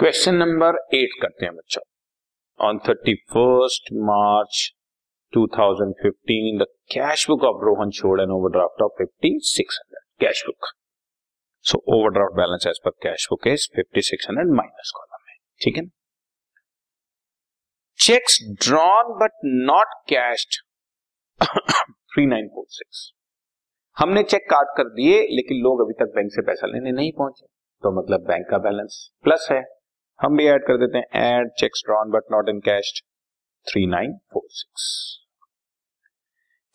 [0.00, 1.80] Question number eight करते हैं बच्चों।
[2.60, 4.58] On thirty first March
[5.32, 10.68] 2015 the cash book of Rohan showed an overdraft of 5600 cash book
[11.64, 15.82] so overdraft balance as per cash book is 5600 minus column है ठीक है
[17.98, 20.60] cheques drawn but not cashed
[22.18, 23.00] 3946
[23.96, 27.46] हमने check काट कर दिए, लेकिन लोग अभी तक बैंक से पैसा लेने नहीं पहुँचे।
[27.82, 29.77] तो मतलब बैंक का बैलेंस प्लस है।
[30.20, 33.02] हम भी ऐड कर देते हैं add cheques drawn but not in cash
[33.66, 34.86] three nine four six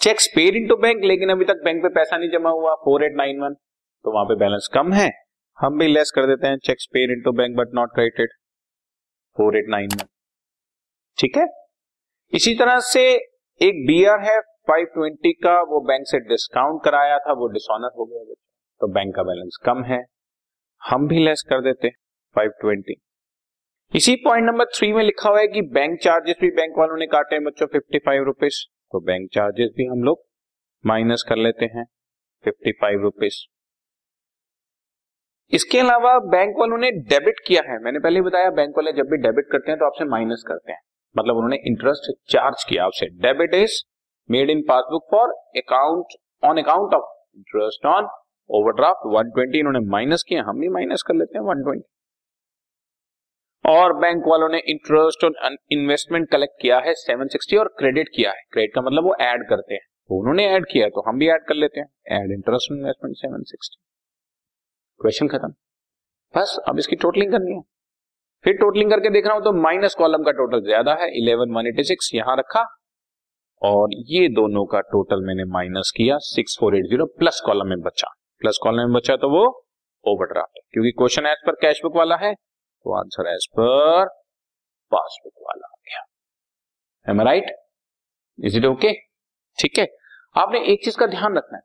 [0.00, 3.12] cheques paid into bank लेकिन अभी तक बैंक पे पैसा नहीं जमा हुआ फोर एट
[3.16, 3.54] नाइन वन
[4.04, 5.10] तो वहाँ पे बैलेंस कम है।
[5.58, 8.28] हम भी लेस कर देते हैं cheques paid into bank but not credited
[9.36, 10.06] four eight nine one
[11.18, 11.46] ठीक है?
[12.32, 13.14] इसी तरह से
[13.62, 14.40] एक बीआर है
[14.70, 18.34] 520 का, वो बैंक से डिस्काउंट कराया था, वो डिसऑनर हो गया।
[18.80, 20.04] तो बैंक का बैलेंस कम है।
[20.82, 21.90] हम भी लेस कर देते
[22.36, 23.11] 520
[23.94, 27.06] इसी पॉइंट नंबर थ्री में लिखा हुआ है कि बैंक चार्जेस भी बैंक वालों ने
[27.06, 28.60] काटे हैं बच्चों फिफ्टी फाइव रुपीज़
[28.92, 30.22] तो बैंक चार्जेस भी हम लोग
[30.84, 31.84] माइनस कर लेते हैं
[32.44, 33.36] फिफ्टी फाइव रुपीज़
[35.52, 39.16] इसके अलावा बैंक वालों ने डेबिट किया है। मैंने पहले बताया बैंक वाले जब भी
[39.18, 40.80] डेबिट करते हैं तो आपसे माइनस करते हैं।
[41.16, 43.80] मतलब उन्होंने इंटरेस्ट चार्ज किया आपसे। Debit is
[44.28, 48.08] made in passbook for account on account of interest on
[48.50, 51.88] overdraft 120 इन्होंने माइनस किया, हम भी माइनस कर लेते हैं 120
[53.64, 58.42] और बैंक वालों ने इंटरेस्ट और इन्वेस्टमेंट कलेक्ट किया है 760 और क्रेडिट किया है।
[58.52, 61.44] क्रेडिट का मतलब वो ऐड करते हैं। तो उन्होंने ऐड किया तो हम भी ऐड
[61.48, 63.76] कर लेते हैं। ऐड इंटरेस्ट इन्वेस्टमेंट 760
[65.00, 65.48] क्वेश्चन खत्म।
[66.34, 67.60] बस, अब इसकी टोटलिंग करनी है।
[68.44, 71.66] फिर टोटलिंग करके देख रहा हूँ तो माइनस कॉलम का टोटल ज़्यादा है। इलेवन वन
[71.66, 72.64] एटी सिक्स यहाँ रखा।
[73.62, 77.80] और ये दोनों का टोटल मैंने माइनस किया। Six four eight zero plus column में
[77.80, 78.08] बचा।
[78.42, 79.44] प्लस कॉलम में बचा तो वो
[80.04, 82.34] ओवरड्राफ्ट है। क्योंकि question as per cash book वाला है।
[82.84, 84.08] तो आंसर एज पर
[84.92, 86.02] पासबुक वाला आ गया।
[87.06, 87.50] Am right
[88.38, 88.92] is it okay
[89.58, 89.86] ठीक है।
[90.36, 91.62] आपने एक चीज़ का ध्यान रखना है।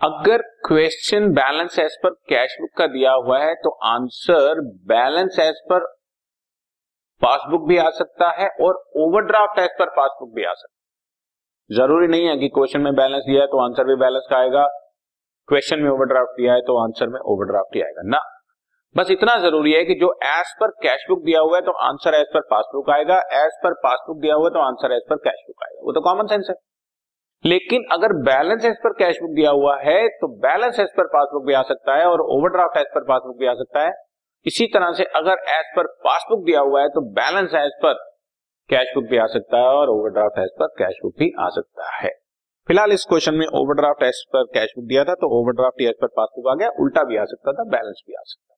[0.00, 5.60] अगर question balance as per cash book का दिया हुआ है तो answer balance as
[5.70, 5.86] per
[7.22, 12.06] passbook भी आ सकता है और ओवरड्राफ्ट एज पर पासबुक भी आ सकता है। ज़रूरी
[12.06, 14.66] नहीं है कि क्वेश्चन में बैलेंस दिया है तो आंसर भी बैलेंस का आएगा।
[15.48, 18.20] क्वेश्चन में ओवरड्राफ्ट दिया है तो आंसर में ओवरड्राफ्ट ही आएगा। ना।
[18.96, 22.14] बस इतना ज़रूरी है कि जो एज पर कैश बुक दिया हुआ है तो आंसर
[22.14, 25.44] एज पर पासबुक आएगा एज पर पासबुक दिया हुआ है तो answer as per cash
[25.46, 26.54] book आएगा वो तो कॉमन सेंस है
[27.44, 31.44] लेकिन अगर balance as per cash book दिया हुआ है तो बैलेंस एज पर पासबुक
[31.46, 33.92] भी आ सकता है और ओवरड्राफ्ट एज पर पासबुक भी आ सकता है
[34.46, 38.02] इसी तरह से अगर एज पर पासबुक दिया हुआ है तो balance as per
[38.70, 41.94] cash book भी आ सकता है और overdraft as per cash book भी आ सकता
[41.96, 42.10] है
[42.68, 46.16] फ़िलहाल इस क्वेश्चन में overdraft as per cash book दिया था तो ओवरड्राफ्ट एज पर
[46.16, 48.57] पासबुक आ गया उल्टा भी आ सकता था बैलेंस भी आ सकता